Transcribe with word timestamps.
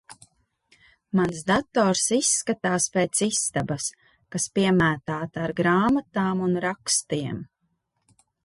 Mans 1.19 1.41
dators 1.51 2.01
izskatās 2.17 2.87
pēc 2.97 3.21
istabas, 3.27 3.91
kas 4.37 4.49
piemētāta 4.57 5.45
ar 5.49 5.55
grāmatām 5.63 6.45
un 6.49 6.59
rakstiem. 6.69 7.39